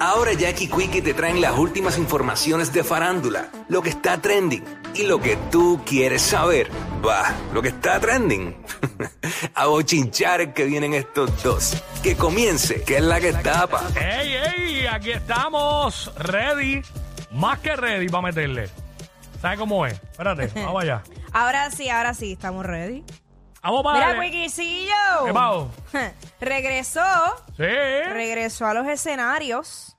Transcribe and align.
Ahora 0.00 0.32
Jackie 0.32 0.68
Quickie 0.68 1.02
te 1.02 1.12
traen 1.12 1.40
las 1.40 1.58
últimas 1.58 1.98
informaciones 1.98 2.72
de 2.72 2.84
farándula, 2.84 3.48
lo 3.68 3.82
que 3.82 3.90
está 3.90 4.20
trending 4.20 4.64
y 4.94 5.02
lo 5.02 5.20
que 5.20 5.36
tú 5.50 5.80
quieres 5.84 6.22
saber. 6.22 6.70
Va, 7.04 7.34
lo 7.52 7.60
que 7.62 7.68
está 7.68 7.98
trending. 7.98 8.56
a 9.54 9.66
bochinchar 9.66 10.54
que 10.54 10.64
vienen 10.66 10.94
estos 10.94 11.42
dos. 11.42 11.82
Que 12.02 12.16
comience, 12.16 12.82
que 12.82 12.98
es 12.98 13.02
la 13.02 13.20
que 13.20 13.32
tapa. 13.32 13.88
¡Ey, 14.00 14.34
ey! 14.34 14.86
Aquí 14.86 15.10
estamos, 15.10 16.12
ready. 16.16 16.82
Más 17.32 17.58
que 17.58 17.74
ready 17.74 18.08
para 18.08 18.22
meterle. 18.22 18.68
¿Sabes 19.42 19.58
cómo 19.58 19.84
es? 19.84 19.94
Espérate, 19.94 20.46
vamos 20.54 20.82
allá. 20.82 21.02
Ahora 21.32 21.70
sí, 21.72 21.90
ahora 21.90 22.14
sí, 22.14 22.32
estamos 22.32 22.64
ready. 22.64 23.04
Vamos 23.62 23.82
para 23.82 23.98
Mira. 24.08 24.18
¿Qué 25.26 25.32
pasó? 25.32 25.70
regresó, 26.40 27.00
Sí. 27.56 27.62
regresó 28.12 28.66
a 28.66 28.74
los 28.74 28.86
escenarios. 28.86 29.96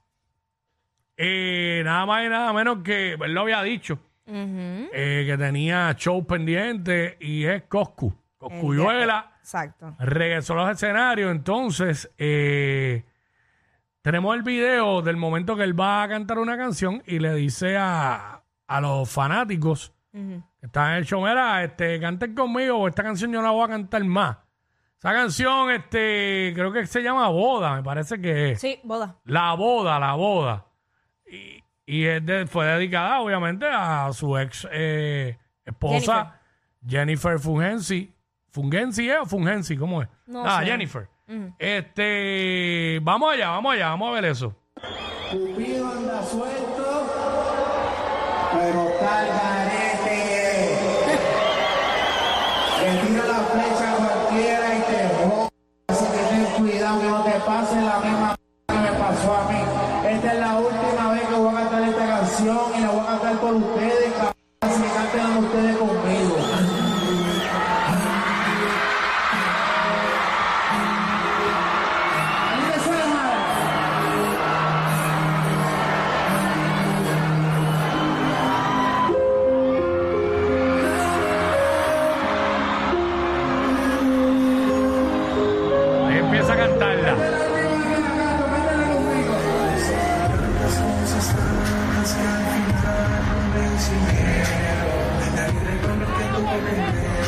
Y 1.16 1.82
nada 1.84 2.06
más 2.06 2.24
y 2.24 2.28
nada 2.30 2.52
menos 2.52 2.78
que 2.82 3.12
él 3.14 3.34
lo 3.34 3.42
había 3.42 3.62
dicho. 3.62 3.98
eh, 4.32 5.24
que 5.26 5.36
tenía 5.36 5.92
show 5.96 6.24
pendiente 6.24 7.16
y 7.20 7.44
es 7.44 7.64
Coscu. 7.64 8.14
Coscuyuela. 8.38 9.32
Exacto. 9.40 9.94
regresó 9.98 10.52
a 10.54 10.56
los 10.56 10.70
escenarios. 10.70 11.30
Entonces, 11.32 12.10
eh, 12.16 13.04
tenemos 14.02 14.34
el 14.36 14.42
video 14.42 15.02
del 15.02 15.16
momento 15.16 15.56
que 15.56 15.64
él 15.64 15.78
va 15.78 16.04
a 16.04 16.08
cantar 16.08 16.38
una 16.38 16.56
canción 16.56 17.02
y 17.06 17.18
le 17.18 17.34
dice 17.34 17.76
a, 17.76 18.42
a 18.68 18.80
los 18.80 19.10
fanáticos 19.10 19.92
que 20.60 20.66
están 20.66 20.92
en 20.92 20.98
el 20.98 21.06
show, 21.06 21.20
mira, 21.22 21.64
este, 21.64 21.98
canten 21.98 22.34
conmigo, 22.34 22.86
esta 22.86 23.02
canción 23.02 23.32
yo 23.32 23.40
no 23.40 23.46
la 23.46 23.52
voy 23.52 23.64
a 23.64 23.68
cantar 23.68 24.04
más. 24.04 24.36
Esa 24.98 25.12
canción, 25.14 25.70
este, 25.70 26.52
creo 26.54 26.70
que 26.72 26.86
se 26.86 27.02
llama 27.02 27.28
Boda, 27.28 27.74
me 27.76 27.82
parece 27.82 28.20
que 28.20 28.52
es. 28.52 28.60
Sí, 28.60 28.78
boda. 28.84 29.16
La 29.24 29.54
boda, 29.54 29.98
la 29.98 30.12
boda. 30.12 30.66
Y, 31.26 31.64
y 31.86 32.04
es 32.04 32.24
de- 32.26 32.46
fue 32.46 32.66
dedicada, 32.66 33.20
obviamente, 33.20 33.66
a 33.66 34.12
su 34.12 34.36
ex 34.36 34.68
eh, 34.70 35.38
esposa, 35.64 36.38
Jennifer, 36.86 37.38
Fungensi. 37.38 38.12
¿Fungensi 38.50 39.08
es 39.08 39.18
o 39.20 39.26
Fungensi? 39.26 39.76
¿Cómo 39.78 40.02
es? 40.02 40.08
No 40.26 40.44
ah, 40.44 40.60
sé. 40.60 40.66
Jennifer. 40.66 41.08
Este, 41.58 42.98
vamos 43.02 43.32
allá, 43.32 43.50
vamos 43.50 43.72
allá, 43.72 43.88
vamos 43.90 44.10
a 44.10 44.12
ver 44.20 44.24
eso. 44.26 44.54
Cupido 45.30 45.90
anda 45.90 46.22
suelto, 46.24 47.06
pero 48.52 48.88
está 48.88 49.39
que 56.98 57.08
no 57.08 57.22
te 57.22 57.30
pase 57.40 57.80
la 57.82 58.00
misma 58.00 58.36
que 58.66 58.74
me 58.74 58.92
pasó 58.92 59.34
a 59.34 59.50
mí. 59.50 59.60
Esta 60.08 60.32
es 60.32 60.40
la 60.40 60.58
última 60.58 61.12
vez 61.12 61.22
que 61.28 61.34
voy 61.34 61.54
a 61.54 61.58
cantar 61.58 61.82
esta 61.82 62.06
canción 62.06 62.58
y 62.76 62.80
la 62.80 62.90
voy 62.90 63.00
a 63.00 63.06
cantar 63.06 63.36
por 63.38 63.54
ustedes. 63.54 64.39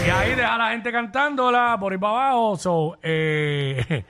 Y 0.04 0.10
ahí 0.10 0.34
deja 0.34 0.54
a 0.54 0.58
la 0.58 0.70
gente 0.70 0.90
cantándola 0.90 1.76
por 1.78 1.92
ahí 1.92 1.98
para 1.98 2.12
abajo. 2.12 2.56
So, 2.56 2.98
eh, 3.02 4.04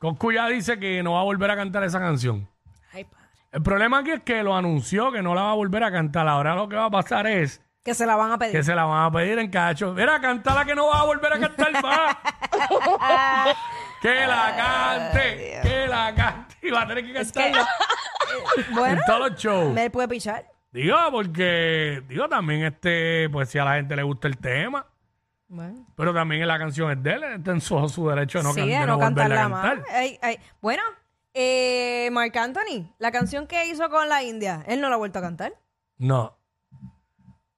dice 0.50 0.78
que 0.78 1.02
no 1.02 1.12
va 1.12 1.20
a 1.20 1.24
volver 1.24 1.50
a 1.50 1.56
cantar 1.56 1.84
esa 1.84 1.98
canción. 1.98 2.48
Ay, 2.92 3.04
padre. 3.04 3.26
El 3.52 3.62
problema 3.62 3.98
aquí 3.98 4.12
es 4.12 4.22
que 4.22 4.42
lo 4.42 4.56
anunció 4.56 5.12
que 5.12 5.22
no 5.22 5.34
la 5.34 5.42
va 5.42 5.50
a 5.50 5.54
volver 5.54 5.84
a 5.84 5.92
cantar. 5.92 6.26
Ahora 6.26 6.54
lo 6.54 6.68
que 6.68 6.76
va 6.76 6.86
a 6.86 6.90
pasar 6.90 7.26
es 7.26 7.60
Que 7.84 7.92
se 7.94 8.06
la 8.06 8.16
van 8.16 8.32
a 8.32 8.38
pedir. 8.38 8.52
que 8.52 8.62
se 8.62 8.74
la 8.74 8.84
van 8.84 9.04
a 9.04 9.10
pedir 9.10 9.38
en 9.38 9.50
cacho. 9.50 9.92
Mira, 9.92 10.18
cántala 10.20 10.64
que 10.64 10.74
no 10.74 10.86
va 10.88 11.00
a 11.00 11.04
volver 11.04 11.32
a 11.34 11.38
cantar 11.38 11.72
más. 11.82 12.16
que 14.00 14.26
la 14.26 14.56
cante, 14.56 15.60
que 15.62 15.86
la 15.86 16.14
cante. 16.14 16.56
Y 16.62 16.70
va 16.70 16.82
a 16.82 16.86
tener 16.86 17.04
que 17.04 17.12
cantarla 17.12 17.68
Bueno, 18.70 18.94
en 18.94 19.00
todos 19.06 19.30
los 19.30 19.38
shows. 19.38 19.74
me 19.74 19.90
puede 19.90 20.08
pichar. 20.08 20.46
Digo, 20.72 20.96
porque, 21.10 22.02
digo, 22.08 22.28
también 22.28 22.64
este, 22.64 23.28
pues 23.30 23.48
si 23.50 23.58
a 23.58 23.64
la 23.64 23.74
gente 23.76 23.96
le 23.96 24.02
gusta 24.02 24.28
el 24.28 24.36
tema, 24.36 24.84
Bueno. 25.48 25.86
pero 25.96 26.12
también 26.12 26.46
la 26.48 26.58
canción 26.58 26.90
es 26.90 27.02
de 27.02 27.12
él, 27.14 27.24
está 27.24 27.52
en 27.52 27.60
su, 27.60 27.88
su 27.88 28.08
derecho 28.08 28.38
de 28.38 28.44
no, 28.44 28.52
sí, 28.52 28.60
can- 28.60 28.68
de 28.68 28.78
no, 28.80 28.86
no 28.86 28.98
cantarla 28.98 29.48
más. 29.48 29.64
cantar. 29.74 29.94
Ay, 29.94 30.18
ay. 30.20 30.38
Bueno, 30.60 30.82
eh, 31.34 32.08
Marc 32.12 32.36
Anthony, 32.36 32.92
la 32.98 33.12
canción 33.12 33.46
que 33.46 33.66
hizo 33.68 33.88
con 33.88 34.08
la 34.08 34.22
India, 34.24 34.64
él 34.66 34.80
no 34.80 34.88
la 34.88 34.94
ha 34.96 34.98
vuelto 34.98 35.18
a 35.20 35.22
cantar. 35.22 35.52
No. 35.98 36.36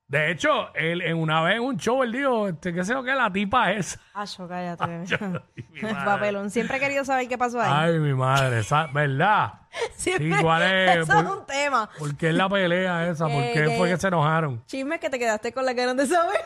De 0.06 0.30
hecho, 0.30 0.74
él 0.74 1.02
en 1.02 1.18
una 1.18 1.42
vez 1.42 1.56
en 1.56 1.62
un 1.62 1.76
show 1.76 2.02
él 2.02 2.12
dijo, 2.12 2.48
este, 2.48 2.72
qué 2.72 2.82
sé 2.82 2.92
yo 2.94 3.02
qué, 3.02 3.14
la 3.14 3.30
tipa 3.30 3.72
es. 3.72 3.98
Acho, 4.14 4.48
cállate. 4.48 4.84
Ay, 5.20 5.82
madre. 5.82 6.04
Papelón. 6.04 6.50
Siempre 6.50 6.78
he 6.78 6.80
querido 6.80 7.04
saber 7.04 7.28
qué 7.28 7.36
pasó 7.36 7.60
ahí. 7.60 7.70
Ay, 7.92 7.98
mi 7.98 8.14
madre, 8.14 8.60
esa- 8.60 8.86
¿verdad? 8.86 9.52
Siempre- 9.96 10.34
sí, 10.34 10.42
¿cuál 10.42 10.62
es? 10.62 10.96
Eso 10.98 11.12
Por- 11.12 11.24
es 11.24 11.30
un 11.30 11.46
tema. 11.46 11.90
¿Por 11.98 12.16
qué 12.16 12.28
es 12.30 12.34
la 12.34 12.48
pelea 12.48 13.06
esa? 13.08 13.24
¿Por 13.26 13.34
Eh, 13.42 13.50
qué 13.52 13.76
fue 13.76 13.88
que 13.90 13.96
se 13.98 14.08
enojaron? 14.08 14.64
Chisme 14.66 14.98
que 14.98 15.10
te 15.10 15.18
quedaste 15.18 15.52
con 15.52 15.66
la 15.66 15.74
ganas 15.74 15.96
de 15.96 16.06
saber. 16.06 16.40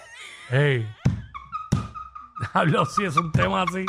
Hey. 0.51 0.89
Hablo 2.53 2.85
si 2.87 3.05
es 3.05 3.17
un 3.17 3.33
tema 3.33 3.63
así. 3.63 3.85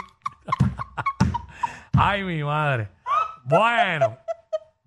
Ay, 1.98 2.24
mi 2.24 2.44
madre. 2.44 2.90
Bueno. 3.44 4.18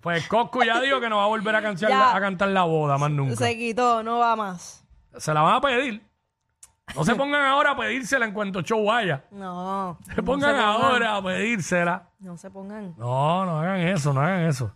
Pues 0.01 0.27
Coscu 0.29 0.63
ya 0.63 0.81
dijo 0.81 1.01
que 1.01 1.09
no 1.09 1.17
va 1.17 1.25
a 1.25 1.29
volver 1.29 1.55
a, 1.57 1.63
cantar 1.63 1.89
Ya. 1.89 2.15
a 2.15 2.21
cantar 2.21 2.49
la 2.49 2.63
boda 2.63 2.97
más 2.97 3.11
nunca. 3.11 3.37
Se 3.37 3.57
quitó, 3.59 4.03
no 4.05 4.19
va 4.19 4.37
más. 4.37 4.85
Se 5.17 5.35
la 5.35 5.43
van 5.43 5.55
a 5.55 5.61
pedir. 5.61 6.07
No 6.95 7.05
se 7.05 7.15
pongan 7.17 7.43
ahora 7.45 7.73
a 7.73 7.77
pedírsela 7.77 8.25
en 8.25 8.33
cuanto 8.33 8.63
show 8.63 8.85
vaya. 8.85 9.25
No. 9.33 9.99
Se 10.15 10.23
pongan 10.23 10.57
ahora 10.57 11.17
a 11.17 11.23
pedírsela. 11.23 12.09
No 12.21 12.37
se 12.37 12.51
pongan. 12.51 12.95
No, 12.97 13.45
no 13.45 13.59
hagan 13.59 13.81
eso, 13.81 14.13
no 14.13 14.21
hagan 14.21 14.43
eso. 14.47 14.73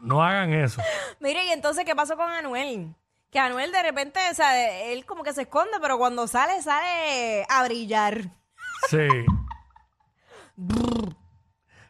No 0.00 0.24
hagan 0.24 0.54
eso. 0.54 0.80
Mire, 1.20 1.44
y 1.44 1.50
entonces, 1.50 1.84
¿qué 1.84 1.94
pasó 1.94 2.16
con 2.16 2.30
Anuel? 2.30 2.94
Que 3.30 3.38
Anuel 3.38 3.70
de 3.70 3.82
repente, 3.82 4.18
o 4.30 4.34
sea, 4.34 4.82
él 4.90 5.04
como 5.06 5.22
que 5.22 5.32
se 5.32 5.42
esconde, 5.42 5.78
pero 5.80 5.98
cuando 5.98 6.26
sale, 6.26 6.60
sale 6.62 7.44
a 7.48 7.62
brillar. 7.64 8.22
Sí. 8.88 9.06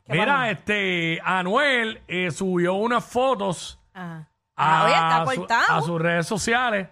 ¿Qué 0.06 0.12
Mira, 0.12 0.50
este, 0.50 1.20
Anuel 1.24 2.02
eh, 2.08 2.30
subió 2.30 2.74
unas 2.74 3.04
fotos 3.04 3.78
Ajá. 3.94 4.28
a, 4.56 4.80
Ah, 4.80 4.84
oye, 4.84 4.94
está 4.94 5.18
su- 5.34 5.40
cortado. 5.40 5.76
a 5.78 5.82
sus 5.82 6.00
redes 6.00 6.26
sociales 6.26 6.88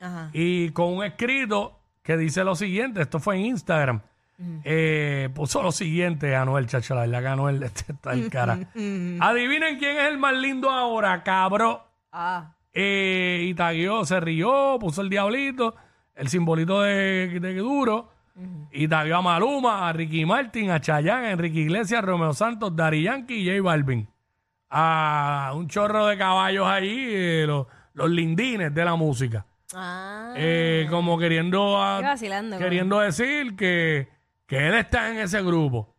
Ajá. 0.00 0.30
y 0.32 0.70
con 0.70 0.94
un 0.96 1.04
escrito 1.04 1.78
que 2.02 2.16
dice 2.16 2.42
lo 2.44 2.54
siguiente, 2.56 3.02
esto 3.02 3.20
fue 3.20 3.36
en 3.36 3.46
Instagram. 3.46 4.00
Eh, 4.64 5.28
puso 5.36 5.62
lo 5.62 5.70
siguiente, 5.70 6.34
Anuel, 6.34 6.66
chacho, 6.66 6.96
la 6.96 7.02
verdad 7.02 7.20
que 7.20 7.28
Anuel 7.28 7.62
este 7.62 7.92
está 7.92 8.12
en 8.14 8.28
cara. 8.28 8.54
Adivinen 9.20 9.78
quién 9.78 9.96
es 9.98 10.08
el 10.08 10.18
más 10.18 10.32
lindo 10.34 10.68
ahora, 10.68 11.22
cabrón. 11.22 11.78
Ah. 12.10 12.52
Eh, 12.74 13.44
y 13.48 13.54
tagueó, 13.54 14.04
se 14.04 14.18
rió, 14.20 14.78
puso 14.80 15.02
el 15.02 15.08
diablito, 15.10 15.74
el 16.14 16.28
simbolito 16.28 16.82
de, 16.82 17.38
de 17.40 17.54
duro. 17.56 18.10
Y 18.70 18.88
tagueó 18.88 19.16
a 19.18 19.22
Maluma, 19.22 19.88
a 19.88 19.92
Ricky 19.92 20.24
Martin, 20.24 20.70
a 20.70 20.80
Chayanne, 20.80 21.26
a 21.26 21.30
Enrique 21.32 21.60
Iglesias, 21.60 22.02
Romeo 22.02 22.32
Santos, 22.32 22.74
Dari 22.74 23.02
Yankee 23.02 23.34
y 23.34 23.46
J 23.46 23.62
Balvin. 23.62 24.08
A 24.70 25.52
un 25.54 25.68
chorro 25.68 26.06
de 26.06 26.16
caballos 26.16 26.66
ahí, 26.66 27.04
eh, 27.10 27.44
los, 27.46 27.66
los 27.92 28.08
lindines 28.08 28.72
de 28.74 28.84
la 28.86 28.94
música. 28.96 29.44
Ah. 29.74 30.32
Eh, 30.36 30.86
como 30.88 31.18
queriendo, 31.18 31.82
a- 31.82 32.00
queriendo 32.58 33.00
decir 33.00 33.54
que, 33.54 34.08
que 34.46 34.66
él 34.68 34.74
está 34.76 35.10
en 35.10 35.18
ese 35.18 35.42
grupo. 35.42 35.94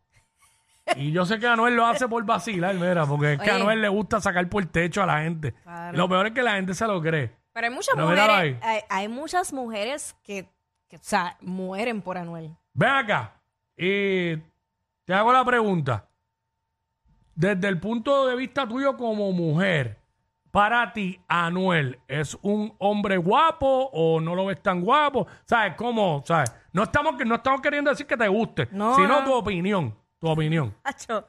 Y 0.96 1.12
yo 1.12 1.24
sé 1.24 1.38
que 1.38 1.46
Anuel 1.46 1.76
lo 1.76 1.86
hace 1.86 2.06
por 2.08 2.24
vacilar, 2.24 2.74
mira, 2.74 3.06
porque 3.06 3.34
es 3.34 3.40
que 3.40 3.50
a 3.50 3.54
Oye. 3.54 3.62
Anuel 3.62 3.80
le 3.82 3.88
gusta 3.88 4.20
sacar 4.20 4.48
por 4.48 4.62
el 4.62 4.68
techo 4.68 5.02
a 5.02 5.06
la 5.06 5.22
gente. 5.22 5.52
Claro. 5.62 5.96
Lo 5.96 6.08
peor 6.08 6.26
es 6.26 6.32
que 6.32 6.42
la 6.42 6.52
gente 6.52 6.74
se 6.74 6.86
lo 6.86 7.00
cree. 7.00 7.34
Pero 7.52 7.66
hay 7.66 7.72
muchas 7.72 7.94
Pero 7.94 8.08
míralo 8.08 8.32
mujeres, 8.32 8.58
hay, 8.62 8.80
hay 8.88 9.08
muchas 9.08 9.52
mujeres 9.52 10.16
que, 10.22 10.48
que, 10.88 10.96
o 10.96 11.02
sea, 11.02 11.36
mueren 11.40 12.02
por 12.02 12.18
Anuel. 12.18 12.50
Ven 12.74 12.90
acá 12.90 13.40
y 13.76 14.36
te 15.04 15.14
hago 15.14 15.32
la 15.32 15.44
pregunta. 15.44 16.08
Desde 17.34 17.66
el 17.68 17.80
punto 17.80 18.26
de 18.26 18.36
vista 18.36 18.68
tuyo 18.68 18.96
como 18.96 19.32
mujer, 19.32 19.98
para 20.50 20.92
ti, 20.92 21.20
Anuel, 21.26 21.98
¿es 22.06 22.38
un 22.42 22.72
hombre 22.78 23.16
guapo 23.16 23.90
o 23.92 24.20
no 24.20 24.36
lo 24.36 24.46
ves 24.46 24.62
tan 24.62 24.82
guapo? 24.82 25.26
¿Sabes 25.46 25.74
cómo? 25.76 26.22
¿Sabes? 26.24 26.54
No 26.72 26.84
estamos, 26.84 27.14
no 27.26 27.34
estamos 27.36 27.60
queriendo 27.60 27.90
decir 27.90 28.06
que 28.06 28.16
te 28.16 28.28
guste, 28.28 28.68
No, 28.70 28.94
sino 28.94 29.20
no. 29.20 29.24
tu 29.24 29.32
opinión. 29.32 29.96
Tu 30.24 30.30
opinión. 30.30 30.74
Acho, 30.84 31.28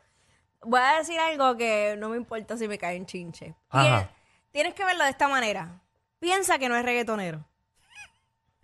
voy 0.62 0.80
a 0.80 1.00
decir 1.00 1.19
algo 1.19 1.57
que 1.57 1.97
no 2.00 2.07
me 2.07 2.15
importa 2.15 2.56
si 2.56 2.65
me 2.65 2.77
cae 2.77 2.95
en 2.95 3.06
chinche. 3.06 3.53
Ajá. 3.69 4.03
Tien- 4.03 4.09
Tienes 4.51 4.74
que 4.74 4.86
verlo 4.86 5.03
de 5.03 5.09
esta 5.09 5.27
manera. 5.27 5.81
Piensa 6.18 6.57
que 6.57 6.69
no 6.69 6.77
es 6.77 6.86
reggaetonero. 6.86 7.44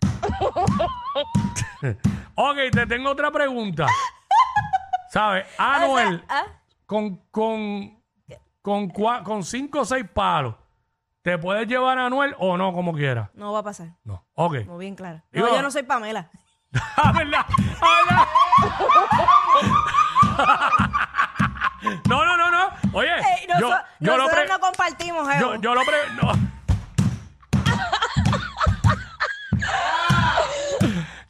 Ok, 2.34 2.56
te 2.72 2.86
tengo 2.86 3.10
otra 3.10 3.30
pregunta. 3.30 3.86
¿Sabes? 5.10 5.46
Anuel, 5.58 6.24
¿Ah? 6.30 6.44
con, 6.86 7.16
con, 7.30 8.02
con, 8.62 8.88
cua- 8.90 9.22
con 9.22 9.44
cinco 9.44 9.80
o 9.80 9.84
seis 9.84 10.06
palos, 10.14 10.54
¿te 11.20 11.36
puedes 11.36 11.68
llevar 11.68 11.98
a 11.98 12.06
Anuel 12.06 12.34
o 12.38 12.56
no, 12.56 12.72
como 12.72 12.94
quieras? 12.94 13.28
No 13.34 13.52
va 13.52 13.58
a 13.58 13.62
pasar. 13.64 13.88
No. 14.04 14.24
Ok. 14.32 14.64
Muy 14.64 14.86
bien 14.86 14.94
claro. 14.96 15.20
Digo- 15.30 15.46
No, 15.48 15.56
yo 15.56 15.60
no 15.62 15.70
soy 15.70 15.82
Pamela. 15.82 16.30
Ah, 16.96 17.12
¿verdad? 17.14 17.44
Ah, 17.82 17.98
¿verdad? 18.08 18.26
Yo, 25.62 25.74
lo 25.74 25.80
pre- 25.84 26.12
no. 26.20 26.32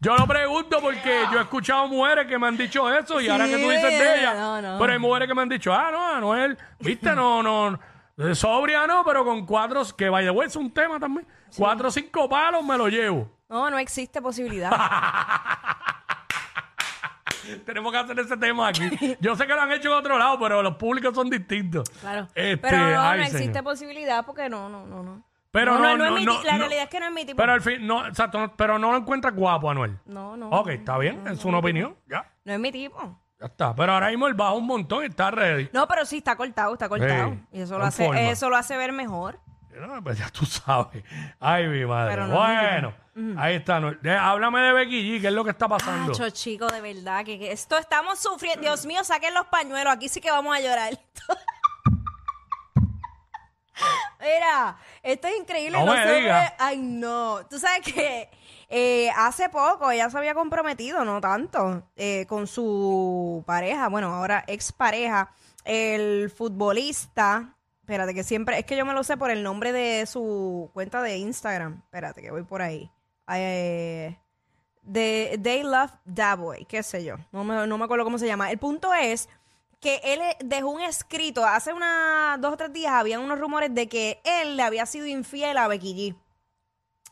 Yo 0.00 0.16
lo 0.16 0.26
pregunto 0.26 0.80
porque 0.80 1.26
yo 1.30 1.38
he 1.38 1.42
escuchado 1.42 1.86
mujeres 1.86 2.26
que 2.26 2.36
me 2.36 2.48
han 2.48 2.56
dicho 2.56 2.92
eso 2.92 3.20
y 3.20 3.28
ahora 3.28 3.46
que 3.46 3.56
tú 3.58 3.70
dices 3.70 3.82
de 4.00 4.18
ella. 4.20 4.34
no, 4.34 4.60
no. 4.60 4.78
Pero 4.80 4.92
hay 4.92 4.98
mujeres 4.98 5.28
que 5.28 5.34
me 5.34 5.42
han 5.42 5.48
dicho, 5.48 5.72
ah, 5.72 5.90
no, 5.92 6.16
Anuel, 6.16 6.58
viste, 6.80 7.14
no, 7.14 7.40
no, 7.40 7.78
sobria 8.34 8.84
no, 8.86 9.04
pero 9.04 9.24
con 9.24 9.46
cuatro, 9.46 9.82
que 9.96 10.08
vaya, 10.08 10.32
es 10.44 10.56
un 10.56 10.72
tema 10.72 10.98
también. 10.98 11.24
Cuatro 11.56 11.88
o 11.88 11.90
cinco 11.92 12.28
palos 12.28 12.64
me 12.64 12.76
lo 12.76 12.88
llevo. 12.88 13.30
No, 13.48 13.70
no 13.70 13.78
existe 13.78 14.20
posibilidad. 14.20 14.72
Tenemos 17.66 17.92
que 17.92 17.98
hacer 17.98 18.18
ese 18.18 18.36
tema 18.36 18.68
aquí. 18.68 19.16
Yo 19.20 19.36
sé 19.36 19.46
que 19.46 19.54
lo 19.54 19.60
han 19.60 19.72
hecho 19.72 19.88
en 19.88 19.94
otro 19.98 20.18
lado, 20.18 20.38
pero 20.38 20.62
los 20.62 20.76
públicos 20.76 21.14
son 21.14 21.28
distintos. 21.30 21.88
Claro. 22.00 22.28
Este, 22.34 22.56
Pero 22.58 22.78
no, 22.78 23.00
ay, 23.00 23.18
no 23.18 23.24
existe 23.24 23.44
señor. 23.46 23.64
posibilidad 23.64 24.24
porque 24.24 24.48
no, 24.48 24.68
no, 24.68 24.86
no, 24.86 25.02
no. 25.02 25.22
Pero 25.50 25.78
no, 25.78 25.96
no, 25.98 26.06
es 26.06 26.12
mi 26.12 26.24
La 26.24 26.56
realidad 26.56 26.84
es 26.84 26.88
que 26.88 26.98
no 26.98 27.06
es 27.06 27.12
mi 27.12 27.24
tipo. 27.26 27.36
Pero 27.36 27.52
al 27.52 27.60
fin, 27.60 27.86
no, 27.86 28.06
exacto, 28.06 28.54
pero 28.56 28.78
no 28.78 28.90
lo 28.90 28.98
encuentras 28.98 29.34
guapo, 29.34 29.70
Anuel. 29.70 29.98
no, 30.06 30.36
no. 30.36 30.48
Ok, 30.48 30.68
está 30.68 30.96
bien, 30.96 31.26
es 31.28 31.44
una 31.44 31.58
opinión, 31.58 31.94
ya, 32.08 32.24
No 32.44 32.54
es 32.54 32.58
mi 32.58 32.72
tipo. 32.72 32.98
ya 33.38 33.46
está. 33.46 33.74
Pero 33.74 33.92
ahora 33.92 34.08
mismo 34.08 34.28
él 34.28 34.34
baja 34.34 34.54
un 34.54 34.66
montón 34.66 35.02
y 35.02 35.08
está 35.08 35.30
ready. 35.30 35.68
No, 35.74 35.86
pero 35.86 36.06
sí 36.06 36.18
está 36.18 36.36
cortado, 36.36 36.72
está 36.72 36.88
cortado. 36.88 37.32
Sí, 37.32 37.58
y 37.58 37.60
eso 37.60 37.76
lo 37.78 37.84
hace, 37.84 38.06
forma. 38.06 38.20
eso 38.22 38.48
lo 38.48 38.56
hace 38.56 38.76
ver 38.78 38.92
mejor. 38.92 39.38
No, 39.80 40.02
pues 40.02 40.18
ya 40.18 40.28
tú 40.30 40.44
sabes. 40.46 41.02
Ay, 41.40 41.66
mi 41.68 41.84
madre. 41.86 42.12
Pero 42.14 42.26
no, 42.26 42.34
bueno, 42.36 42.94
ahí 43.40 43.56
está. 43.56 43.80
De- 43.80 44.16
háblame 44.16 44.60
de 44.60 44.72
Becky 44.72 45.18
G, 45.18 45.20
¿qué 45.20 45.28
es 45.28 45.32
lo 45.32 45.44
que 45.44 45.50
está 45.50 45.66
pasando? 45.68 46.12
Acho, 46.12 46.28
chico, 46.30 46.66
de 46.66 46.80
verdad, 46.80 47.24
que, 47.24 47.38
que 47.38 47.52
esto 47.52 47.76
estamos 47.78 48.18
sufriendo. 48.18 48.60
Dios 48.62 48.84
mío, 48.86 49.02
saquen 49.04 49.34
los 49.34 49.46
pañuelos, 49.46 49.92
aquí 49.92 50.08
sí 50.08 50.20
que 50.20 50.30
vamos 50.30 50.54
a 50.56 50.60
llorar. 50.60 50.92
Mira, 54.20 54.76
esto 55.02 55.26
es 55.26 55.38
increíble. 55.40 55.78
No 55.78 55.92
me 55.92 56.14
digas. 56.14 56.52
Ay, 56.58 56.78
no. 56.78 57.40
Tú 57.50 57.58
sabes 57.58 57.80
que 57.92 58.30
eh, 58.68 59.10
hace 59.16 59.48
poco 59.48 59.90
ella 59.90 60.08
se 60.10 60.16
había 60.18 60.34
comprometido, 60.34 61.04
no 61.04 61.20
tanto, 61.20 61.88
eh, 61.96 62.24
con 62.28 62.46
su 62.46 63.42
pareja, 63.46 63.88
bueno, 63.88 64.14
ahora 64.14 64.44
expareja, 64.46 65.32
el 65.64 66.30
futbolista. 66.30 67.56
Espérate, 67.92 68.14
que 68.14 68.24
siempre, 68.24 68.58
es 68.58 68.64
que 68.64 68.74
yo 68.74 68.86
me 68.86 68.94
lo 68.94 69.04
sé 69.04 69.18
por 69.18 69.30
el 69.30 69.42
nombre 69.42 69.70
de 69.70 70.06
su 70.06 70.70
cuenta 70.72 71.02
de 71.02 71.18
Instagram. 71.18 71.82
Espérate, 71.84 72.22
que 72.22 72.30
voy 72.30 72.42
por 72.42 72.62
ahí. 72.62 72.90
Eh, 73.34 74.16
de 74.80 75.38
They 75.42 75.62
Love 75.62 75.90
That 76.14 76.38
Boy, 76.38 76.64
qué 76.64 76.82
sé 76.82 77.04
yo, 77.04 77.16
no 77.32 77.44
me, 77.44 77.66
no 77.66 77.76
me 77.76 77.84
acuerdo 77.84 78.04
cómo 78.04 78.16
se 78.16 78.26
llama. 78.26 78.50
El 78.50 78.56
punto 78.56 78.94
es 78.94 79.28
que 79.78 80.00
él 80.04 80.22
eh, 80.22 80.38
dejó 80.42 80.70
un 80.70 80.80
escrito, 80.80 81.44
hace 81.44 81.74
unas 81.74 82.40
dos 82.40 82.54
o 82.54 82.56
tres 82.56 82.72
días 82.72 82.94
habían 82.94 83.20
unos 83.20 83.38
rumores 83.38 83.74
de 83.74 83.86
que 83.90 84.22
él 84.24 84.56
le 84.56 84.62
había 84.62 84.86
sido 84.86 85.04
infiel 85.04 85.58
a 85.58 85.68
Becky 85.68 85.94
G. 85.94 86.16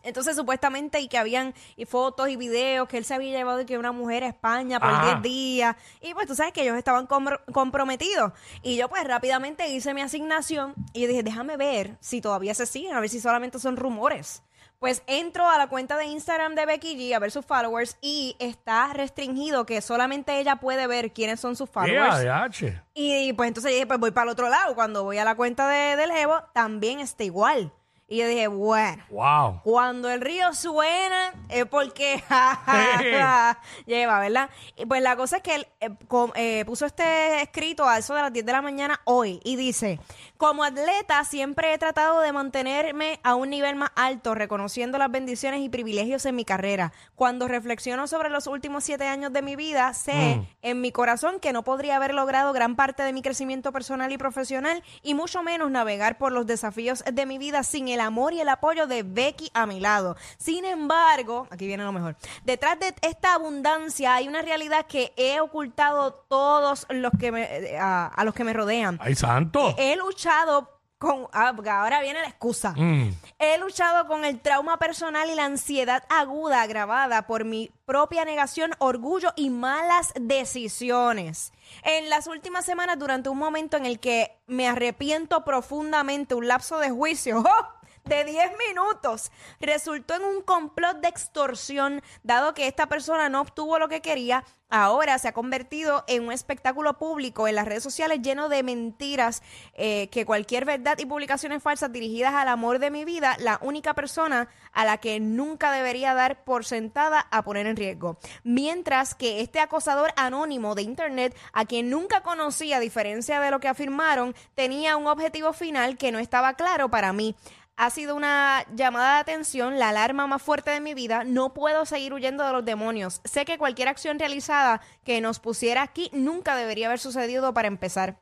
Entonces, 0.02 0.36
supuestamente, 0.36 1.00
y 1.00 1.08
que 1.08 1.18
habían 1.18 1.54
y 1.76 1.84
fotos 1.84 2.28
y 2.28 2.36
videos 2.36 2.88
que 2.88 2.98
él 2.98 3.04
se 3.04 3.14
había 3.14 3.36
llevado 3.36 3.58
de 3.58 3.66
que 3.66 3.78
una 3.78 3.92
mujer 3.92 4.24
a 4.24 4.28
España 4.28 4.80
por 4.80 4.88
Ajá. 4.90 5.06
10 5.20 5.22
días. 5.22 5.76
Y 6.00 6.14
pues 6.14 6.26
tú 6.26 6.34
sabes 6.34 6.52
que 6.52 6.62
ellos 6.62 6.76
estaban 6.76 7.06
compro- 7.06 7.40
comprometidos. 7.52 8.32
Y 8.62 8.76
yo, 8.76 8.88
pues 8.88 9.04
rápidamente 9.04 9.68
hice 9.68 9.92
mi 9.94 10.00
asignación 10.00 10.74
y 10.92 11.06
dije, 11.06 11.22
déjame 11.22 11.56
ver 11.56 11.96
si 12.00 12.20
todavía 12.20 12.54
se 12.54 12.66
siguen, 12.66 12.94
a 12.94 13.00
ver 13.00 13.08
si 13.10 13.20
solamente 13.20 13.58
son 13.58 13.76
rumores. 13.76 14.42
Pues 14.78 15.02
entro 15.06 15.46
a 15.46 15.58
la 15.58 15.66
cuenta 15.68 15.98
de 15.98 16.06
Instagram 16.06 16.54
de 16.54 16.64
Becky 16.64 16.96
G 16.96 17.14
a 17.14 17.18
ver 17.18 17.30
sus 17.30 17.44
followers 17.44 17.98
y 18.00 18.34
está 18.38 18.90
restringido 18.94 19.66
que 19.66 19.82
solamente 19.82 20.38
ella 20.40 20.56
puede 20.56 20.86
ver 20.86 21.12
quiénes 21.12 21.38
son 21.38 21.54
sus 21.54 21.68
followers. 21.68 22.22
Yeah. 22.60 22.84
Y 22.94 23.32
pues 23.34 23.48
entonces 23.48 23.72
dije, 23.72 23.86
pues 23.86 24.00
voy 24.00 24.10
para 24.10 24.24
el 24.24 24.30
otro 24.30 24.48
lado. 24.48 24.74
Cuando 24.74 25.04
voy 25.04 25.18
a 25.18 25.24
la 25.26 25.34
cuenta 25.34 25.68
de, 25.68 25.96
del 25.96 26.10
Evo, 26.12 26.36
también 26.54 26.98
está 27.00 27.24
igual. 27.24 27.70
Y 28.12 28.18
yo 28.18 28.26
dije, 28.26 28.48
bueno, 28.48 29.02
Wow. 29.08 29.60
cuando 29.62 30.10
el 30.10 30.20
río 30.20 30.52
suena 30.52 31.32
es 31.48 31.64
porque 31.66 32.18
ja, 32.28 32.56
ja, 32.66 32.98
ja, 32.98 33.58
lleva, 33.86 34.18
¿verdad? 34.18 34.50
Y 34.76 34.84
pues 34.84 35.00
la 35.00 35.14
cosa 35.14 35.36
es 35.36 35.42
que 35.44 35.54
él 35.54 35.68
eh, 35.78 35.90
com- 36.08 36.32
eh, 36.34 36.64
puso 36.66 36.86
este 36.86 37.40
escrito 37.40 37.88
a 37.88 37.98
eso 37.98 38.12
de 38.14 38.22
las 38.22 38.32
10 38.32 38.44
de 38.44 38.52
la 38.52 38.62
mañana 38.62 39.00
hoy 39.04 39.40
y 39.44 39.54
dice, 39.54 40.00
como 40.36 40.64
atleta 40.64 41.22
siempre 41.24 41.72
he 41.72 41.78
tratado 41.78 42.20
de 42.20 42.32
mantenerme 42.32 43.20
a 43.22 43.36
un 43.36 43.48
nivel 43.48 43.76
más 43.76 43.90
alto, 43.94 44.34
reconociendo 44.34 44.98
las 44.98 45.10
bendiciones 45.12 45.60
y 45.60 45.68
privilegios 45.68 46.26
en 46.26 46.34
mi 46.34 46.44
carrera. 46.44 46.92
Cuando 47.14 47.46
reflexiono 47.46 48.08
sobre 48.08 48.28
los 48.28 48.48
últimos 48.48 48.82
siete 48.82 49.06
años 49.06 49.32
de 49.32 49.42
mi 49.42 49.54
vida, 49.54 49.94
sé 49.94 50.10
Mm. 50.36 50.46
en 50.62 50.80
mi 50.80 50.90
corazón 50.90 51.38
que 51.38 51.52
no 51.52 51.62
podría 51.62 51.94
haber 51.94 52.12
logrado 52.14 52.52
gran 52.52 52.74
parte 52.74 53.04
de 53.04 53.12
mi 53.12 53.22
crecimiento 53.22 53.70
personal 53.70 54.10
y 54.10 54.18
profesional 54.18 54.82
y 55.02 55.14
mucho 55.14 55.44
menos 55.44 55.70
navegar 55.70 56.18
por 56.18 56.32
los 56.32 56.44
desafíos 56.46 57.04
de 57.10 57.24
mi 57.26 57.38
vida 57.38 57.62
sin 57.62 57.86
el 57.88 57.99
amor 58.00 58.32
y 58.32 58.40
el 58.40 58.48
apoyo 58.48 58.86
de 58.86 59.02
Becky 59.02 59.50
a 59.54 59.66
mi 59.66 59.80
lado. 59.80 60.16
Sin 60.38 60.64
embargo, 60.64 61.46
aquí 61.50 61.66
viene 61.66 61.84
lo 61.84 61.92
mejor. 61.92 62.16
Detrás 62.44 62.78
de 62.78 62.94
esta 63.02 63.34
abundancia 63.34 64.14
hay 64.14 64.28
una 64.28 64.42
realidad 64.42 64.86
que 64.86 65.12
he 65.16 65.40
ocultado 65.40 66.12
todos 66.28 66.86
los 66.90 67.12
que 67.18 67.32
me, 67.32 67.42
eh, 67.42 67.78
a, 67.78 68.06
a 68.06 68.24
los 68.24 68.34
que 68.34 68.44
me 68.44 68.52
rodean. 68.52 68.98
Ay, 69.00 69.14
santo. 69.14 69.74
He 69.78 69.96
luchado 69.96 70.80
con 71.00 71.28
ah, 71.32 71.54
porque 71.56 71.70
ahora 71.70 72.02
viene 72.02 72.20
la 72.20 72.28
excusa. 72.28 72.74
Mm. 72.76 73.14
He 73.38 73.56
luchado 73.56 74.06
con 74.06 74.26
el 74.26 74.38
trauma 74.38 74.76
personal 74.76 75.30
y 75.30 75.34
la 75.34 75.46
ansiedad 75.46 76.04
aguda 76.10 76.60
agravada 76.60 77.26
por 77.26 77.46
mi 77.46 77.70
propia 77.86 78.26
negación, 78.26 78.72
orgullo 78.78 79.32
y 79.34 79.48
malas 79.48 80.12
decisiones. 80.20 81.54
En 81.84 82.10
las 82.10 82.26
últimas 82.26 82.66
semanas, 82.66 82.98
durante 82.98 83.30
un 83.30 83.38
momento 83.38 83.78
en 83.78 83.86
el 83.86 83.98
que 83.98 84.36
me 84.46 84.68
arrepiento 84.68 85.42
profundamente, 85.42 86.34
un 86.34 86.46
lapso 86.46 86.78
de 86.78 86.90
juicio, 86.90 87.38
¡oh! 87.46 87.79
De 88.10 88.24
10 88.24 88.50
minutos 88.58 89.30
resultó 89.60 90.16
en 90.16 90.24
un 90.24 90.42
complot 90.42 90.98
de 91.00 91.06
extorsión, 91.06 92.02
dado 92.24 92.54
que 92.54 92.66
esta 92.66 92.88
persona 92.88 93.28
no 93.28 93.40
obtuvo 93.40 93.78
lo 93.78 93.88
que 93.88 94.00
quería, 94.02 94.44
ahora 94.68 95.18
se 95.18 95.28
ha 95.28 95.32
convertido 95.32 96.04
en 96.08 96.24
un 96.24 96.32
espectáculo 96.32 96.98
público 96.98 97.46
en 97.46 97.54
las 97.54 97.66
redes 97.66 97.84
sociales 97.84 98.20
lleno 98.20 98.48
de 98.48 98.64
mentiras, 98.64 99.42
eh, 99.74 100.08
que 100.10 100.26
cualquier 100.26 100.64
verdad 100.64 100.98
y 100.98 101.06
publicaciones 101.06 101.62
falsas 101.62 101.92
dirigidas 101.92 102.34
al 102.34 102.48
amor 102.48 102.80
de 102.80 102.90
mi 102.90 103.04
vida, 103.04 103.36
la 103.38 103.58
única 103.62 103.94
persona 103.94 104.48
a 104.72 104.84
la 104.84 104.98
que 104.98 105.20
nunca 105.20 105.70
debería 105.70 106.12
dar 106.14 106.42
por 106.42 106.64
sentada 106.64 107.26
a 107.30 107.42
poner 107.42 107.66
en 107.66 107.76
riesgo. 107.76 108.18
Mientras 108.42 109.14
que 109.14 109.40
este 109.40 109.60
acosador 109.60 110.12
anónimo 110.16 110.74
de 110.74 110.82
Internet, 110.82 111.36
a 111.52 111.64
quien 111.64 111.90
nunca 111.90 112.22
conocí, 112.22 112.72
a 112.72 112.80
diferencia 112.80 113.40
de 113.40 113.52
lo 113.52 113.60
que 113.60 113.68
afirmaron, 113.68 114.34
tenía 114.56 114.96
un 114.96 115.06
objetivo 115.06 115.52
final 115.52 115.96
que 115.96 116.10
no 116.10 116.18
estaba 116.18 116.54
claro 116.54 116.88
para 116.88 117.12
mí 117.12 117.36
ha 117.80 117.88
sido 117.88 118.14
una 118.14 118.66
llamada 118.74 119.14
de 119.14 119.20
atención, 119.20 119.78
la 119.78 119.88
alarma 119.88 120.26
más 120.26 120.42
fuerte 120.42 120.70
de 120.70 120.82
mi 120.82 120.92
vida. 120.92 121.24
No 121.24 121.54
puedo 121.54 121.86
seguir 121.86 122.12
huyendo 122.12 122.44
de 122.44 122.52
los 122.52 122.62
demonios. 122.62 123.22
Sé 123.24 123.46
que 123.46 123.56
cualquier 123.56 123.88
acción 123.88 124.18
realizada 124.18 124.82
que 125.02 125.22
nos 125.22 125.40
pusiera 125.40 125.80
aquí 125.80 126.10
nunca 126.12 126.56
debería 126.56 126.88
haber 126.88 126.98
sucedido 126.98 127.54
para 127.54 127.68
empezar. 127.68 128.20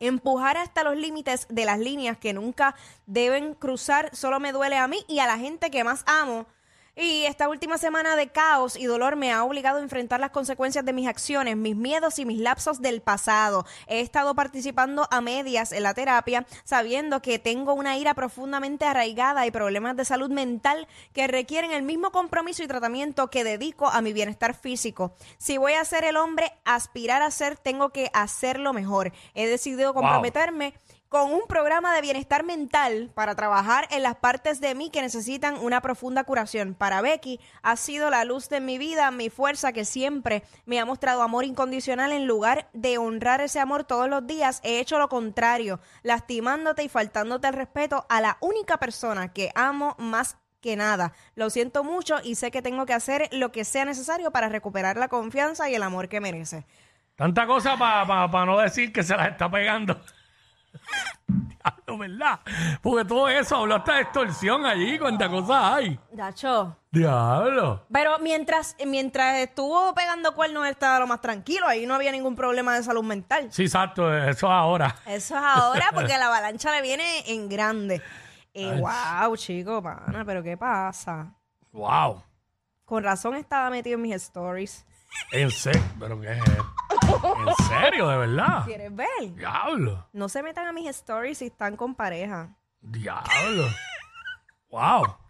Empujar 0.00 0.56
hasta 0.56 0.82
los 0.82 0.96
límites 0.96 1.46
de 1.48 1.64
las 1.64 1.78
líneas 1.78 2.18
que 2.18 2.32
nunca 2.32 2.74
deben 3.06 3.54
cruzar 3.54 4.10
solo 4.12 4.40
me 4.40 4.50
duele 4.50 4.76
a 4.76 4.88
mí 4.88 5.04
y 5.06 5.20
a 5.20 5.28
la 5.28 5.38
gente 5.38 5.70
que 5.70 5.84
más 5.84 6.02
amo. 6.06 6.48
Y 6.98 7.26
esta 7.26 7.50
última 7.50 7.76
semana 7.76 8.16
de 8.16 8.28
caos 8.28 8.74
y 8.74 8.86
dolor 8.86 9.16
me 9.16 9.30
ha 9.30 9.44
obligado 9.44 9.76
a 9.76 9.82
enfrentar 9.82 10.18
las 10.18 10.30
consecuencias 10.30 10.82
de 10.82 10.94
mis 10.94 11.06
acciones, 11.06 11.54
mis 11.54 11.76
miedos 11.76 12.18
y 12.18 12.24
mis 12.24 12.38
lapsos 12.38 12.80
del 12.80 13.02
pasado. 13.02 13.66
He 13.86 14.00
estado 14.00 14.34
participando 14.34 15.06
a 15.10 15.20
medias 15.20 15.72
en 15.72 15.82
la 15.82 15.92
terapia, 15.92 16.46
sabiendo 16.64 17.20
que 17.20 17.38
tengo 17.38 17.74
una 17.74 17.98
ira 17.98 18.14
profundamente 18.14 18.86
arraigada 18.86 19.46
y 19.46 19.50
problemas 19.50 19.94
de 19.96 20.06
salud 20.06 20.30
mental 20.30 20.88
que 21.12 21.26
requieren 21.26 21.72
el 21.72 21.82
mismo 21.82 22.12
compromiso 22.12 22.62
y 22.62 22.66
tratamiento 22.66 23.28
que 23.28 23.44
dedico 23.44 23.88
a 23.88 24.00
mi 24.00 24.14
bienestar 24.14 24.54
físico. 24.54 25.12
Si 25.36 25.58
voy 25.58 25.74
a 25.74 25.84
ser 25.84 26.04
el 26.04 26.16
hombre, 26.16 26.50
aspirar 26.64 27.20
a 27.20 27.30
ser, 27.30 27.58
tengo 27.58 27.90
que 27.90 28.10
hacerlo 28.14 28.72
mejor. 28.72 29.12
He 29.34 29.46
decidido 29.46 29.92
comprometerme 29.92 30.72
con 31.08 31.32
un 31.32 31.42
programa 31.48 31.94
de 31.94 32.00
bienestar 32.00 32.44
mental 32.44 33.10
para 33.14 33.34
trabajar 33.34 33.86
en 33.90 34.02
las 34.02 34.16
partes 34.16 34.60
de 34.60 34.74
mí 34.74 34.90
que 34.90 35.02
necesitan 35.02 35.56
una 35.58 35.80
profunda 35.80 36.24
curación. 36.24 36.74
Para 36.74 37.00
Becky 37.00 37.40
ha 37.62 37.76
sido 37.76 38.10
la 38.10 38.24
luz 38.24 38.48
de 38.48 38.60
mi 38.60 38.78
vida, 38.78 39.10
mi 39.10 39.30
fuerza 39.30 39.72
que 39.72 39.84
siempre 39.84 40.42
me 40.64 40.80
ha 40.80 40.84
mostrado 40.84 41.22
amor 41.22 41.44
incondicional 41.44 42.12
en 42.12 42.26
lugar 42.26 42.68
de 42.72 42.98
honrar 42.98 43.40
ese 43.40 43.60
amor 43.60 43.84
todos 43.84 44.08
los 44.08 44.26
días. 44.26 44.60
He 44.64 44.80
hecho 44.80 44.98
lo 44.98 45.08
contrario, 45.08 45.80
lastimándote 46.02 46.82
y 46.82 46.88
faltándote 46.88 47.48
el 47.48 47.54
respeto 47.54 48.06
a 48.08 48.20
la 48.20 48.38
única 48.40 48.78
persona 48.78 49.32
que 49.32 49.50
amo 49.54 49.94
más 49.98 50.36
que 50.60 50.76
nada. 50.76 51.12
Lo 51.34 51.50
siento 51.50 51.84
mucho 51.84 52.16
y 52.24 52.34
sé 52.34 52.50
que 52.50 52.62
tengo 52.62 52.86
que 52.86 52.94
hacer 52.94 53.28
lo 53.30 53.52
que 53.52 53.64
sea 53.64 53.84
necesario 53.84 54.32
para 54.32 54.48
recuperar 54.48 54.96
la 54.96 55.08
confianza 55.08 55.70
y 55.70 55.74
el 55.74 55.82
amor 55.82 56.08
que 56.08 56.20
merece. 56.20 56.66
Tanta 57.14 57.46
cosa 57.46 57.78
para 57.78 58.44
no 58.44 58.58
decir 58.58 58.92
que 58.92 59.02
se 59.02 59.16
las 59.16 59.30
está 59.30 59.50
pegando. 59.50 60.00
Diablo, 61.26 61.98
¿verdad? 61.98 62.40
Porque 62.82 63.04
todo 63.04 63.28
eso 63.28 63.56
habló 63.56 63.76
hasta 63.76 63.94
de 63.94 64.02
extorsión 64.02 64.64
allí, 64.64 64.98
cuántas 64.98 65.28
cosas 65.28 65.56
hay. 65.74 65.98
Dacho. 66.12 66.76
Diablo. 66.90 67.84
Pero 67.92 68.18
mientras, 68.20 68.76
mientras 68.86 69.38
estuvo 69.38 69.94
pegando 69.94 70.34
cuernos, 70.34 70.64
él 70.64 70.72
estaba 70.72 71.00
lo 71.00 71.06
más 71.06 71.20
tranquilo. 71.20 71.66
Ahí 71.66 71.86
no 71.86 71.94
había 71.94 72.12
ningún 72.12 72.34
problema 72.36 72.74
de 72.76 72.82
salud 72.82 73.02
mental. 73.02 73.48
Sí, 73.50 73.64
exacto, 73.64 74.12
eso 74.16 74.46
es 74.46 74.52
ahora. 74.52 74.96
Eso 75.06 75.36
es 75.36 75.42
ahora 75.44 75.90
porque 75.92 76.08
la 76.18 76.26
avalancha 76.26 76.72
le 76.72 76.82
viene 76.82 77.30
en 77.30 77.48
grande. 77.48 78.00
Eh, 78.54 78.80
wow, 78.80 79.36
chico, 79.36 79.82
pana, 79.82 80.24
pero 80.24 80.42
¿qué 80.42 80.56
pasa? 80.56 81.34
Wow. 81.72 82.22
Con 82.86 83.02
razón 83.04 83.34
estaba 83.34 83.68
metido 83.68 83.96
en 83.96 84.02
mis 84.02 84.14
stories. 84.14 84.86
¿En 85.32 85.50
serio? 85.50 85.82
¿Pero 85.98 86.20
qué 86.20 86.32
es 86.32 86.38
esto? 86.38 86.66
¿En 87.22 87.54
serio? 87.68 88.08
¿De 88.08 88.16
verdad? 88.18 88.64
¿Quieres 88.64 88.94
ver? 88.94 89.08
Diablo. 89.34 90.08
No 90.12 90.28
se 90.28 90.42
metan 90.42 90.66
a 90.66 90.72
mis 90.72 90.88
stories 90.88 91.38
si 91.38 91.46
están 91.46 91.76
con 91.76 91.94
pareja. 91.94 92.48
Diablo. 92.80 93.68
wow. 94.70 95.04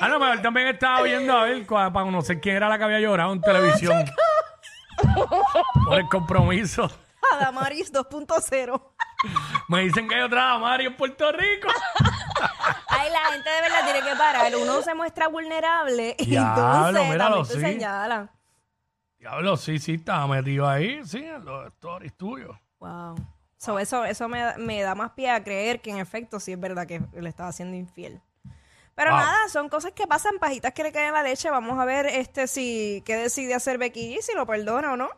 Ah, 0.00 0.08
no, 0.08 0.18
pero 0.18 0.32
él 0.32 0.42
también 0.42 0.66
estaba 0.68 1.02
viendo 1.02 1.32
a 1.36 1.44
ver 1.44 1.66
cua- 1.66 1.92
para 1.92 2.04
conocer 2.04 2.40
quién 2.40 2.56
era 2.56 2.68
la 2.68 2.76
que 2.76 2.84
había 2.84 3.00
llorado 3.00 3.32
en 3.32 3.40
televisión. 3.40 4.04
Por 5.86 5.98
el 5.98 6.08
compromiso. 6.08 6.90
Adamaris 7.32 7.92
2.0. 7.92 8.82
Me 9.68 9.80
dicen 9.82 10.08
que 10.08 10.16
hay 10.16 10.22
otra 10.22 10.58
Mari 10.58 10.86
en 10.86 10.96
Puerto 10.96 11.30
Rico. 11.32 11.68
Ay, 12.88 13.10
la 13.10 13.20
gente 13.32 13.48
de 13.48 13.60
verdad 13.62 13.84
tiene 13.84 14.02
que 14.02 14.16
parar. 14.16 14.52
Uno 14.56 14.82
se 14.82 14.94
muestra 14.94 15.28
vulnerable 15.28 16.16
y 16.18 16.26
Diablo, 16.26 16.88
entonces 16.88 17.08
míralo, 17.10 17.44
también 17.44 17.62
te 17.62 17.72
sí. 17.72 17.78
Diablo, 19.22 19.56
sí, 19.56 19.78
sí, 19.78 19.94
estaba 19.94 20.26
metido 20.26 20.68
ahí, 20.68 21.00
sí, 21.04 21.18
en 21.18 21.44
los 21.44 21.68
stories 21.68 22.12
tuyos. 22.14 22.56
Wow. 22.80 23.14
So, 23.56 23.78
eso 23.78 24.04
eso 24.04 24.28
me, 24.28 24.42
me 24.58 24.82
da 24.82 24.96
más 24.96 25.12
pie 25.12 25.30
a 25.30 25.44
creer 25.44 25.80
que 25.80 25.92
en 25.92 25.98
efecto 25.98 26.40
sí 26.40 26.50
es 26.50 26.58
verdad 26.58 26.88
que 26.88 27.00
le 27.12 27.28
estaba 27.28 27.48
haciendo 27.50 27.76
infiel. 27.76 28.20
Pero 28.96 29.10
Wow. 29.12 29.20
nada, 29.20 29.48
son 29.48 29.68
cosas 29.68 29.92
que 29.92 30.08
pasan, 30.08 30.40
pajitas 30.40 30.72
que 30.72 30.82
le 30.82 30.90
caen 30.90 31.12
la 31.12 31.22
leche. 31.22 31.48
Vamos 31.50 31.78
a 31.78 31.84
ver 31.84 32.06
este 32.06 32.48
si 32.48 33.00
qué 33.06 33.14
decide 33.16 33.54
hacer 33.54 33.78
Becky 33.78 34.16
G, 34.16 34.22
si 34.22 34.34
lo 34.34 34.44
perdona 34.44 34.92
o 34.92 34.96
no. 34.96 35.08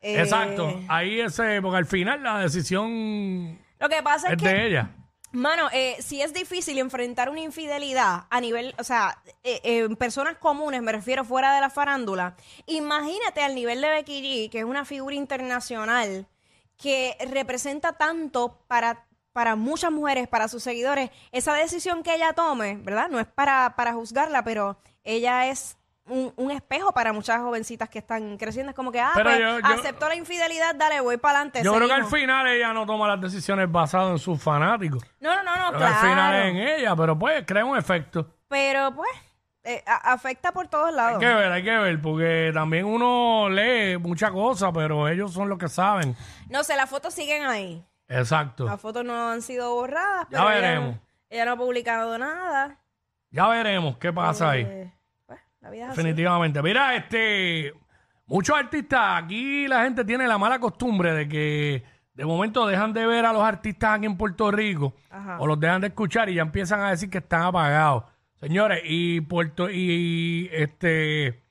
Eh, 0.00 0.18
Exacto. 0.20 0.80
Ahí 0.88 1.20
ese, 1.20 1.62
porque 1.62 1.76
al 1.76 1.86
final 1.86 2.24
la 2.24 2.40
decisión 2.40 3.56
Lo 3.78 3.88
que 3.88 4.02
pasa 4.02 4.26
es 4.26 4.32
es 4.32 4.42
que 4.42 4.48
de 4.48 4.66
ella. 4.66 4.90
Mano, 5.32 5.70
eh, 5.72 5.96
si 6.00 6.20
es 6.20 6.34
difícil 6.34 6.78
enfrentar 6.78 7.30
una 7.30 7.40
infidelidad 7.40 8.26
a 8.28 8.40
nivel, 8.40 8.74
o 8.78 8.84
sea, 8.84 9.22
eh, 9.42 9.88
personas 9.96 10.36
comunes, 10.36 10.82
me 10.82 10.92
refiero 10.92 11.24
fuera 11.24 11.54
de 11.54 11.60
la 11.62 11.70
farándula, 11.70 12.36
imagínate 12.66 13.42
al 13.42 13.54
nivel 13.54 13.80
de 13.80 13.88
Becky 13.88 14.22
G, 14.22 14.50
que 14.50 14.58
es 14.58 14.64
una 14.64 14.84
figura 14.84 15.14
internacional 15.14 16.26
que 16.76 17.16
representa 17.30 17.92
tanto 17.94 18.58
para, 18.66 19.06
para 19.32 19.56
muchas 19.56 19.90
mujeres, 19.90 20.28
para 20.28 20.48
sus 20.48 20.62
seguidores, 20.62 21.10
esa 21.30 21.54
decisión 21.54 22.02
que 22.02 22.14
ella 22.14 22.34
tome, 22.34 22.76
¿verdad? 22.76 23.08
No 23.08 23.18
es 23.18 23.26
para, 23.26 23.74
para 23.74 23.94
juzgarla, 23.94 24.44
pero 24.44 24.76
ella 25.02 25.48
es 25.48 25.78
un, 26.08 26.32
un 26.36 26.50
espejo 26.50 26.92
para 26.92 27.12
muchas 27.12 27.38
jovencicitas 27.40 27.88
que 27.88 27.98
están 28.00 28.36
creciendo. 28.36 28.70
Es 28.70 28.76
como 28.76 28.90
que, 28.90 29.00
ah, 29.00 29.12
Pero 29.14 29.30
pues, 29.30 29.38
yo- 29.38 29.58
yo- 29.60 29.66
acepto 29.66 30.08
la 30.08 30.14
infidelidad, 30.16 30.74
dale, 30.74 31.00
voy 31.00 31.16
para 31.16 31.38
adelante. 31.38 31.62
Yo 31.62 31.74
creo 31.74 31.86
que 31.88 31.94
al 31.94 32.06
final 32.06 32.46
ella 32.48 32.72
no 32.72 32.84
toma 32.86 33.06
las 33.08 33.20
decisiones 33.20 33.70
basadas 33.70 34.10
en 34.12 34.18
sus 34.18 34.42
fanáticos. 34.42 35.02
No, 35.20 35.34
no, 35.36 35.42
no, 35.42 35.56
no, 35.56 35.66
Creo 35.68 35.72
que 35.72 35.78
claro. 35.78 35.94
Al 35.94 36.00
final 36.08 36.34
es 36.34 36.46
en 36.50 36.56
ella, 36.56 36.96
pero 36.96 37.18
pues 37.18 37.44
crea 37.46 37.64
un 37.64 37.76
efecto. 37.78 38.26
Pero 38.48 38.92
pues, 38.94 39.10
eh, 39.64 39.82
a- 39.86 40.12
afecta 40.12 40.50
por 40.52 40.66
todos 40.68 40.88
Hay 40.88 40.94
lados. 40.96 41.18
que 41.20 41.26
ver, 41.26 41.52
hay 41.52 41.62
que 41.62 41.78
ver, 41.78 42.00
porque 42.02 42.50
también 42.52 42.84
uno 42.84 43.48
lee 43.48 43.96
muchas 43.98 44.32
cosas, 44.32 44.70
pero 44.74 45.06
ellos 45.08 45.32
son 45.32 45.48
los 45.48 45.56
que 45.58 45.68
saben. 45.68 46.16
No 46.50 46.64
sé, 46.64 46.74
las 46.76 46.90
fotos 46.90 47.14
siguen 47.14 47.44
ahí. 47.46 47.84
Exacto. 48.08 48.64
Las 48.64 48.80
fotos 48.80 49.04
no 49.04 49.30
han 49.30 49.40
sido 49.40 49.72
borradas, 49.74 50.26
Ya 50.30 50.38
pero 50.38 50.50
ella 50.50 50.60
veremos. 50.60 50.94
no- 50.96 51.00
Ella, 51.30 51.44
no 51.46 51.52
ha 51.52 51.56
publicado 51.56 52.18
nada. 52.18 52.76
Ya 53.30 53.48
veremos 53.48 53.96
qué 53.96 54.12
pasa 54.12 54.50
ahí. 54.50 54.62
Eh, 54.68 54.92
la 55.62 55.70
vida 55.70 55.84
es 55.84 55.90
así. 55.90 55.96
Definitivamente. 55.96 56.62
Mira, 56.62 56.94
este, 56.96 57.72
muchos 58.26 58.56
artistas, 58.56 59.22
aquí 59.22 59.66
la 59.68 59.84
gente 59.84 60.04
tiene 60.04 60.26
la 60.26 60.36
mala 60.36 60.58
costumbre 60.58 61.14
de 61.14 61.28
que 61.28 61.84
de 62.14 62.24
momento 62.26 62.66
dejan 62.66 62.92
de 62.92 63.06
ver 63.06 63.24
a 63.24 63.32
los 63.32 63.42
artistas 63.42 63.96
aquí 63.96 64.06
en 64.06 64.16
Puerto 64.16 64.50
Rico 64.50 64.92
Ajá. 65.10 65.38
o 65.40 65.46
los 65.46 65.58
dejan 65.58 65.80
de 65.80 65.86
escuchar 65.88 66.28
y 66.28 66.34
ya 66.34 66.42
empiezan 66.42 66.80
a 66.80 66.90
decir 66.90 67.08
que 67.08 67.18
están 67.18 67.42
apagados. 67.42 68.04
Señores, 68.40 68.82
y 68.84 69.20
Puerto, 69.20 69.70
y 69.70 70.50
este, 70.52 71.42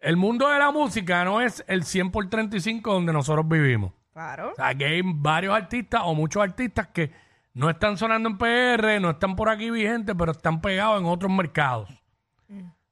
el 0.00 0.16
mundo 0.16 0.48
de 0.48 0.58
la 0.58 0.70
música 0.70 1.24
no 1.24 1.40
es 1.40 1.62
el 1.68 1.84
100 1.84 2.10
por 2.10 2.28
35 2.28 2.92
donde 2.92 3.12
nosotros 3.12 3.46
vivimos. 3.46 3.92
Claro. 4.12 4.52
O 4.52 4.54
sea, 4.54 4.74
que 4.74 4.86
hay 4.86 5.02
varios 5.04 5.54
artistas 5.54 6.00
o 6.04 6.14
muchos 6.14 6.42
artistas 6.42 6.88
que 6.88 7.12
no 7.52 7.68
están 7.68 7.98
sonando 7.98 8.30
en 8.30 8.38
PR, 8.38 9.00
no 9.00 9.10
están 9.10 9.36
por 9.36 9.50
aquí 9.50 9.70
vigentes, 9.70 10.14
pero 10.18 10.32
están 10.32 10.60
pegados 10.62 11.00
en 11.00 11.06
otros 11.06 11.30
mercados. 11.30 11.90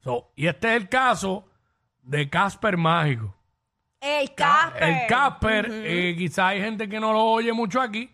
So, 0.05 0.33
y 0.37 0.47
este 0.47 0.69
es 0.69 0.83
el 0.83 0.89
caso 0.91 1.47
de 2.03 2.29
Casper 2.29 2.77
Mágico. 2.77 3.35
El 3.99 4.35
Casper. 4.35 4.83
El 4.83 5.07
Casper, 5.09 5.67
eh, 5.71 6.15
quizá 6.19 6.49
hay 6.49 6.61
gente 6.61 6.91
que 6.91 7.01
no 7.01 7.15
lo 7.15 7.25
oye 7.25 7.55
mucho 7.55 7.81
aquí, 7.81 8.11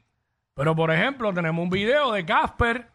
pero 0.54 0.76
por 0.76 0.92
ejemplo, 0.92 1.35
tenemos 1.35 1.61
un 1.64 1.68
video 1.68 2.12
de 2.12 2.25
Casper 2.25 2.87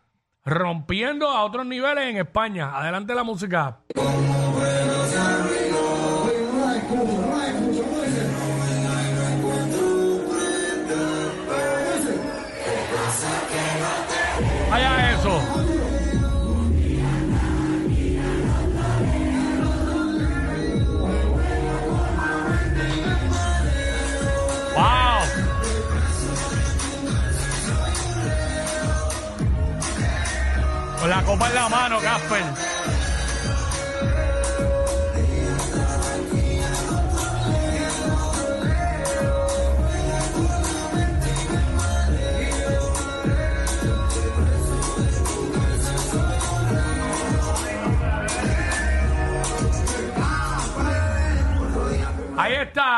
rompiendo 0.46 1.28
a 1.30 1.44
otros 1.44 1.66
niveles 1.66 2.06
en 2.06 2.18
España. 2.18 2.78
Adelante 2.78 3.14
la 3.14 3.24
música. 3.24 3.80
Vaya 14.70 15.12
eso. 15.12 15.85
En 31.38 31.54
la 31.54 31.68
mano, 31.68 32.00
Casper. 32.00 32.95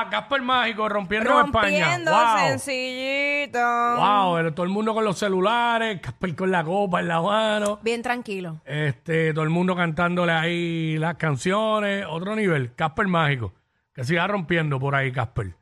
Casper 0.10 0.42
Mágico 0.42 0.88
rompiendo, 0.90 1.40
en 1.40 1.46
España. 1.48 1.86
Rompiendo 1.86 2.12
Wow. 2.12 2.38
sencillito. 2.48 3.60
Wow, 3.60 4.52
todo 4.54 4.64
el 4.66 4.70
mundo 4.72 4.94
con 4.94 5.04
los 5.06 5.18
celulares, 5.18 6.00
Casper 6.02 6.36
con 6.36 6.52
la 6.52 6.64
copa 6.64 7.00
en 7.00 7.08
la 7.08 7.22
mano. 7.22 7.80
Bien 7.82 8.02
tranquilo. 8.02 8.62
Este, 8.66 9.34
todo 9.34 9.44
el 9.44 9.50
mundo 9.50 9.76
cantándole 9.76 10.32
ahí 10.32 10.98
las 10.98 11.16
canciones, 11.16 12.06
otro 12.10 12.36
nivel, 12.36 12.74
Casper 12.76 13.08
Mágico. 13.08 13.54
Que 13.94 14.04
siga 14.04 14.28
rompiendo 14.28 14.80
por 14.80 14.94
ahí, 14.96 15.12
Casper. 15.12 15.56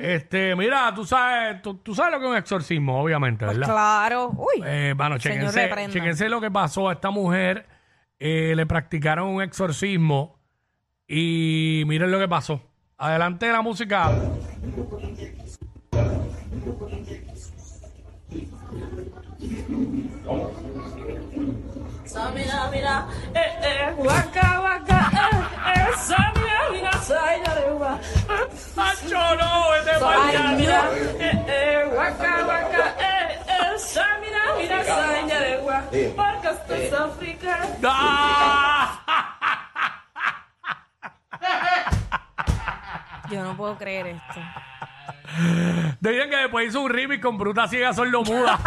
Este, 0.00 0.56
mira, 0.56 0.92
tú 0.92 1.04
sabes, 1.04 1.62
tú, 1.62 1.74
tú 1.76 1.94
sabes 1.94 2.12
lo 2.12 2.18
que 2.18 2.24
es 2.24 2.30
un 2.32 2.36
exorcismo, 2.36 3.00
obviamente, 3.00 3.44
Pues 3.44 3.58
¿verdad? 3.58 3.72
claro. 3.72 4.30
Uy. 4.36 4.62
Eh, 4.66 4.92
bueno, 4.96 5.20
Señor, 5.20 5.36
chequense, 5.38 5.62
reprenda. 5.68 5.92
chequense 5.92 6.28
lo 6.28 6.40
que 6.40 6.50
pasó 6.50 6.88
a 6.88 6.94
esta 6.94 7.10
mujer. 7.10 7.66
eh, 8.18 8.54
le 8.56 8.66
practicaron 8.66 9.28
un 9.28 9.40
exorcismo 9.42 10.36
y 11.06 11.84
miren 11.86 12.10
lo 12.10 12.18
que 12.18 12.26
pasó. 12.26 12.60
Adelante 12.98 13.46
la 13.52 13.62
música. 13.62 14.10
Mira, 22.34 22.68
mira, 22.72 23.06
eh, 23.34 23.58
eh, 23.62 23.94
waka, 23.98 24.60
waka, 24.60 25.10
eh, 25.12 25.76
eh, 25.76 25.92
mira, 26.36 26.70
mira, 26.72 26.92
saya 27.02 27.54
de 27.54 27.70
gua. 27.72 27.98
¡Macho, 28.76 29.36
no! 29.36 29.70
¡Vete 29.72 29.90
Esa 29.96 30.00
pa'l 30.00 30.26
mira, 30.26 30.40
diablo! 30.40 30.56
mira, 30.58 30.80
eh, 31.18 31.44
eh, 31.48 31.96
waka, 31.96 32.32
waka, 32.46 32.84
eh, 32.98 33.38
eh, 33.48 33.76
mira, 34.20 34.42
mira, 34.58 34.84
saya 34.84 35.40
de 35.40 35.56
gua. 35.62 35.82
Porque 36.16 36.48
esto 36.48 36.74
es 36.74 36.92
África. 36.92 37.58
¡Ah! 37.84 39.00
Yo 43.30 43.44
no 43.44 43.47
puedo 43.58 43.76
creer 43.76 44.06
esto. 44.06 44.40
Dicen 46.00 46.30
que 46.30 46.36
después 46.36 46.68
hizo 46.68 46.80
un 46.80 46.90
remix 46.90 47.20
con 47.22 47.36
Bruta 47.36 47.68
Ciega 47.68 47.92
Sordomuda. 47.92 48.58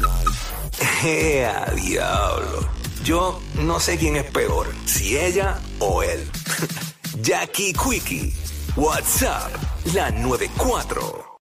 ¡Ea, 1.04 1.64
diablo! 1.74 2.68
Yo 3.02 3.40
no 3.54 3.80
sé 3.80 3.98
quién 3.98 4.16
es 4.16 4.24
peor, 4.24 4.68
si 4.84 5.16
ella 5.16 5.58
o 5.80 6.02
él. 6.02 6.30
Jackie 7.22 7.72
Quickie, 7.72 8.34
WhatsApp, 8.76 9.50
la 9.94 10.10
94. 10.10 11.29